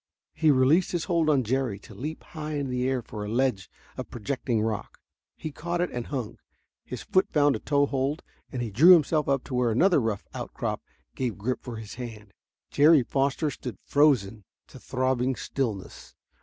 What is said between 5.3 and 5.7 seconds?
He